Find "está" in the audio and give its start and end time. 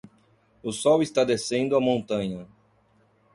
1.03-1.23